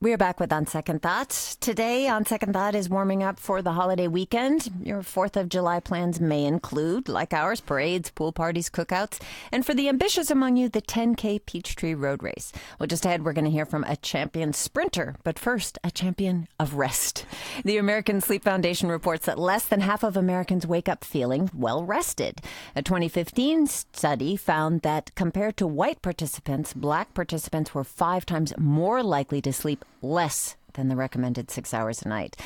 [0.00, 1.56] We're back with On Second Thought.
[1.58, 4.70] Today, On Second Thought is warming up for the holiday weekend.
[4.80, 9.74] Your 4th of July plans may include, like ours, parades, pool parties, cookouts, and for
[9.74, 12.52] the ambitious among you, the 10K Peachtree Road Race.
[12.78, 16.46] Well, just ahead, we're going to hear from a champion sprinter, but first, a champion
[16.60, 17.26] of rest.
[17.64, 21.82] The American Sleep Foundation reports that less than half of Americans wake up feeling well
[21.82, 22.40] rested.
[22.76, 29.02] A 2015 study found that compared to white participants, black participants were five times more
[29.02, 32.36] likely to sleep less than the recommended six hours a night.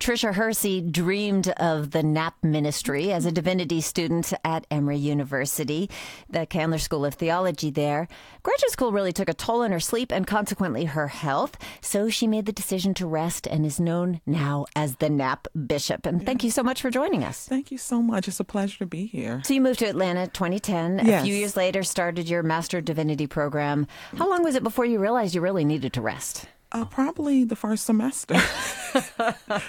[0.00, 5.90] Tricia Hersey dreamed of the nap ministry as a divinity student at Emory University,
[6.30, 8.08] the Candler School of Theology there.
[8.42, 12.26] Graduate school really took a toll on her sleep and consequently her health, so she
[12.26, 16.06] made the decision to rest and is known now as the nap bishop.
[16.06, 17.46] And thank you so much for joining us.
[17.46, 18.26] Thank you so much.
[18.26, 19.42] It's a pleasure to be here.
[19.44, 21.06] So you moved to Atlanta 2010.
[21.06, 21.22] Yes.
[21.22, 23.86] A few years later started your Master of Divinity program.
[24.16, 26.46] How long was it before you realized you really needed to rest?
[26.72, 28.34] Uh, probably the first semester.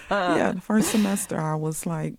[0.10, 2.16] yeah, the first semester, I was like,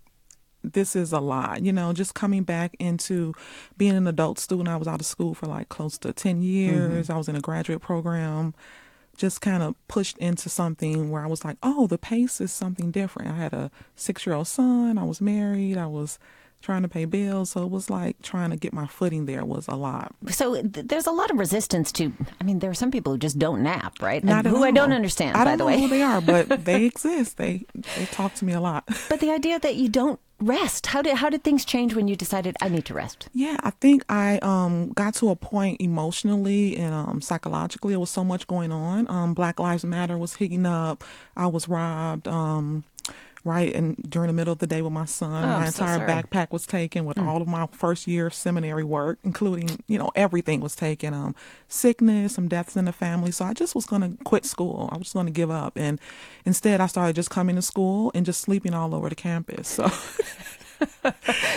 [0.63, 1.63] this is a lot.
[1.63, 3.33] You know, just coming back into
[3.77, 7.09] being an adult student, I was out of school for like close to 10 years.
[7.09, 8.53] I was in a graduate program.
[9.17, 12.91] Just kind of pushed into something where I was like, oh, the pace is something
[12.91, 13.31] different.
[13.31, 14.97] I had a six year old son.
[14.97, 15.77] I was married.
[15.77, 16.19] I was
[16.65, 17.51] trying to pay bills.
[17.51, 20.13] So it was like trying to get my footing there was a lot.
[20.29, 22.11] So th- there's a lot of resistance to.
[22.41, 24.23] I mean, there are some people who just don't nap, right?
[24.23, 25.79] Not who I don't understand, I by don't the know way.
[25.81, 27.37] who they are, but they exist.
[27.37, 28.83] They they talk to me a lot.
[29.09, 30.87] But the idea that you don't rest.
[30.87, 33.29] How did how did things change when you decided I need to rest?
[33.33, 37.93] Yeah, I think I um, got to a point emotionally and um, psychologically.
[37.93, 39.09] There was so much going on.
[39.09, 41.03] Um, Black Lives Matter was heating up.
[41.37, 42.27] I was robbed.
[42.27, 42.83] Um,
[43.45, 46.07] right, and during the middle of the day with my son, Oh, my so entire
[46.07, 46.23] sorry.
[46.23, 50.59] Backpack was taken with all of my first year seminary work, including you know everything
[50.59, 51.13] was taken.
[51.13, 51.35] Um,
[51.67, 53.31] sickness, some deaths in the family.
[53.31, 54.89] So I just was going to quit school.
[54.91, 55.99] I was going to give up, and
[56.45, 59.67] instead I started just coming to school and just sleeping all over the campus.
[59.67, 59.89] So.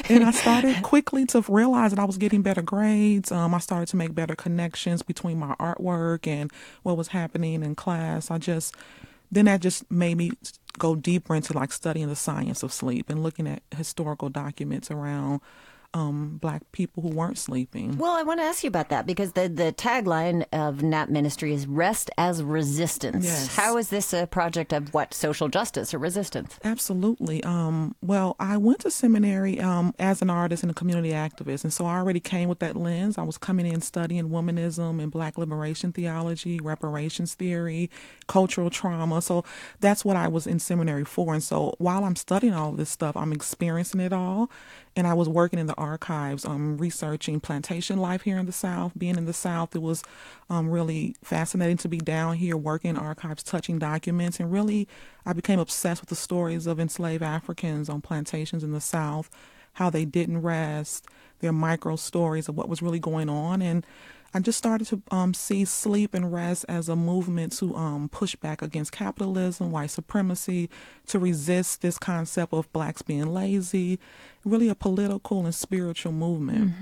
[0.08, 3.32] and I started quickly to realize that I was getting better grades.
[3.32, 6.52] Um, I started to make better connections between my artwork and
[6.84, 8.30] what was happening in class.
[8.30, 8.74] I just
[9.30, 10.32] then that just made me
[10.78, 15.40] go deeper into like studying the science of sleep and looking at historical documents around
[15.94, 17.96] um, black people who weren't sleeping.
[17.96, 21.52] Well, I want to ask you about that because the the tagline of Nap Ministry
[21.54, 23.56] is "Rest as Resistance." Yes.
[23.56, 26.58] How is this a project of what social justice or resistance?
[26.62, 27.42] Absolutely.
[27.42, 31.72] Um, well, I went to seminary um, as an artist and a community activist, and
[31.72, 33.16] so I already came with that lens.
[33.16, 37.90] I was coming in studying womanism and Black liberation theology, reparations theory,
[38.26, 39.22] cultural trauma.
[39.22, 39.44] So
[39.80, 41.32] that's what I was in seminary for.
[41.32, 44.50] And so while I'm studying all this stuff, I'm experiencing it all.
[44.96, 48.92] And I was working in the archives, um, researching plantation life here in the South.
[48.96, 50.02] Being in the South, it was
[50.50, 54.88] um, really fascinating to be down here working in archives, touching documents, and really,
[55.24, 59.30] I became obsessed with the stories of enslaved Africans on plantations in the South,
[59.74, 61.06] how they didn't rest,
[61.40, 63.86] their micro stories of what was really going on, and
[64.34, 68.36] I just started to um, see sleep and rest as a movement to um, push
[68.36, 70.68] back against capitalism, white supremacy,
[71.06, 73.98] to resist this concept of blacks being lazy,
[74.44, 76.72] really a political and spiritual movement.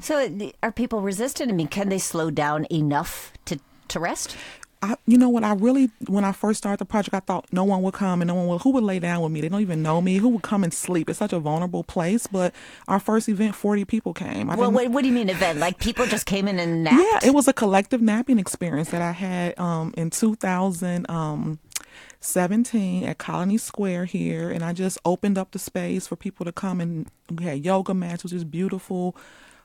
[0.00, 1.50] So, are people resistant?
[1.50, 4.36] I mean, can they slow down enough to to rest?
[4.80, 5.42] I, you know what?
[5.42, 8.28] I really, when I first started the project, I thought no one would come and
[8.28, 8.62] no one would.
[8.62, 9.40] Who would lay down with me?
[9.40, 10.18] They don't even know me.
[10.18, 11.10] Who would come and sleep?
[11.10, 12.26] It's such a vulnerable place.
[12.26, 12.54] But
[12.86, 14.50] our first event, forty people came.
[14.50, 15.58] I Well, what, what do you mean event?
[15.58, 17.24] Like people just came in and napped?
[17.24, 23.58] Yeah, it was a collective napping experience that I had um, in 2017 at Colony
[23.58, 27.44] Square here, and I just opened up the space for people to come and we
[27.44, 29.16] had yoga mats, which is beautiful,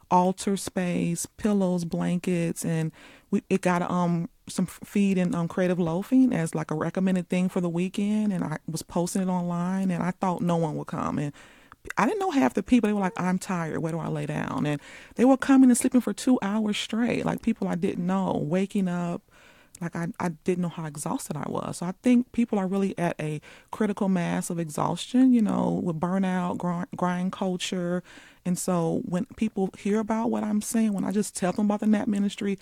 [0.10, 2.92] altar space, pillows, blankets, and
[3.32, 7.50] we it got um some feed and um creative loafing as like a recommended thing
[7.50, 10.88] for the weekend, and I was posting it online, and I thought no one would
[10.88, 11.34] come and.
[11.98, 12.88] I didn't know half the people.
[12.88, 13.80] They were like, I'm tired.
[13.80, 14.66] Where do I lay down?
[14.66, 14.80] And
[15.16, 17.26] they were coming and sleeping for two hours straight.
[17.26, 19.22] Like people I didn't know, waking up.
[19.82, 21.78] Like I, I didn't know how exhausted I was.
[21.78, 23.42] So I think people are really at a
[23.72, 28.02] critical mass of exhaustion, you know, with burnout, grind, grind culture.
[28.46, 31.82] And so when people hear about what I'm saying, when I just tell them about
[31.82, 32.58] the NAP ministry,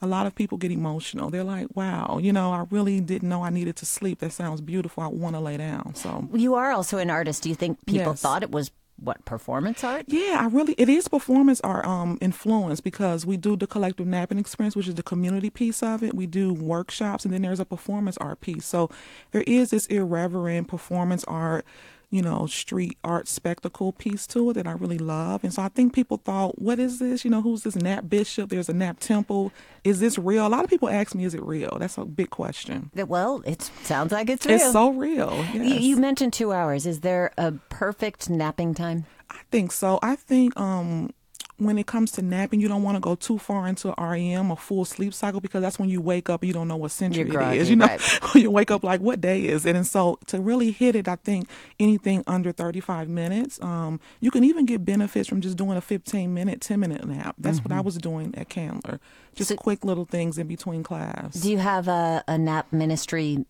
[0.00, 1.30] a lot of people get emotional.
[1.30, 4.20] They're like, wow, you know, I really didn't know I needed to sleep.
[4.20, 5.02] That sounds beautiful.
[5.02, 5.94] I want to lay down.
[5.94, 7.42] So You are also an artist.
[7.42, 8.20] Do you think people Yes.
[8.22, 10.06] thought it was what performance art?
[10.08, 14.38] Yeah, I really it is performance art um influence because we do the collective napping
[14.38, 16.14] experience, which is the community piece of it.
[16.14, 18.66] We do workshops and then there's a performance art piece.
[18.66, 18.90] So
[19.30, 21.64] there is this irreverent performance art
[22.10, 25.44] you know, street art spectacle piece to it that I really love.
[25.44, 27.24] And so I think people thought, what is this?
[27.24, 28.48] You know, who's this Nap Bishop?
[28.50, 29.52] There's a Nap Temple.
[29.84, 30.46] Is this real?
[30.46, 31.76] A lot of people ask me, is it real?
[31.78, 32.90] That's a big question.
[32.94, 34.54] Well, it sounds like it's real.
[34.56, 35.34] It's so real.
[35.52, 35.54] Yes.
[35.54, 36.86] You, you mentioned two hours.
[36.86, 39.04] Is there a perfect napping time?
[39.30, 39.98] I think so.
[40.02, 41.10] I think um,
[41.58, 44.56] when it comes to napping, you don't want to go too far into REM, a
[44.56, 47.24] full sleep cycle, because that's when you wake up, and you don't know what century
[47.24, 47.70] groggy, it is.
[47.70, 48.00] You know, right.
[48.34, 49.74] you wake up like, what day is it?
[49.76, 51.48] And so to really hit it, I think
[51.80, 56.32] anything under 35 minutes, um, you can even get benefits from just doing a 15
[56.32, 57.34] minute, 10 minute nap.
[57.38, 57.68] That's Mm-hmm.
[57.70, 59.00] what I was doing at Candler.
[59.34, 61.34] Just So- quick little things in between class.
[61.34, 63.44] Do you have a, a nap ministry,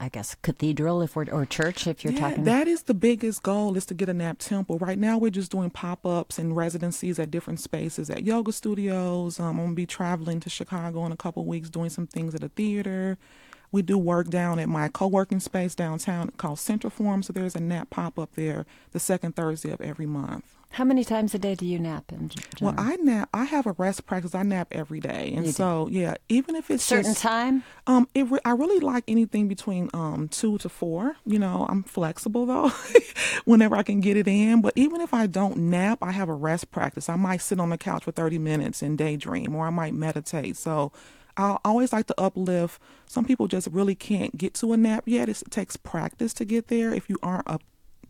[0.00, 2.44] I guess, cathedral if we're, or church if you're Yeah, talking?
[2.44, 4.78] that is the biggest goal is to get a nap temple.
[4.78, 9.40] Right now, we're just doing pop ups and residencies at different spaces at yoga studios.
[9.40, 12.42] Um, I'm gonna be traveling to Chicago in a couple weeks, doing some things at
[12.42, 13.18] a theater.
[13.70, 17.22] We do work down at my co-working space downtown called Central Forum.
[17.22, 20.44] So there's a nap pop up there the second Thursday of every month.
[20.72, 22.10] How many times a day do you nap?
[22.10, 22.30] In
[22.60, 22.74] Well.
[22.78, 23.28] I nap.
[23.34, 24.34] I have a rest practice.
[24.34, 25.52] I nap every day, and You do.
[25.52, 27.62] so yeah, even if it's certain just, time.
[27.86, 31.16] um, it re- I really like anything between um two to four.
[31.26, 32.70] You know, I'm flexible though,
[33.44, 34.62] whenever I can get it in.
[34.62, 37.08] But even if I don't nap, I have a rest practice.
[37.08, 40.56] I might sit on the couch for 30 minutes and daydream, or I might meditate.
[40.56, 40.92] So.
[41.34, 42.78] I always like to uplift.
[43.06, 45.30] Some people just really can't get to a nap yet.
[45.30, 46.92] It's, it takes practice to get there.
[46.92, 47.58] If you aren't a,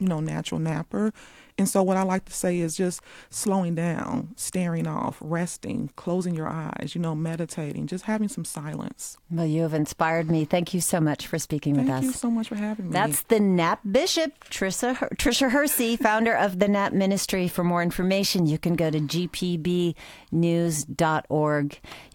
[0.03, 1.13] you know, natural napper,
[1.59, 6.35] and so what I like to say is just slowing down, staring off, resting, closing
[6.35, 6.93] your eyes.
[6.95, 9.19] You know, meditating, just having some silence.
[9.31, 10.45] Well, you have inspired me.
[10.45, 12.01] Thank you so much for speaking Thank with us.
[12.01, 12.93] Thank you so much for having me.
[12.93, 17.49] That's the Nap Bishop, Tricia, Tricia Hersey, founder of the Nap Ministry.
[17.49, 19.95] For more information, you can go to gpbnews.org.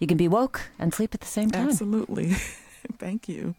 [0.00, 1.68] You can be woke and sleep at the same time.
[1.68, 2.34] absolutely.
[2.98, 3.54] Thank you.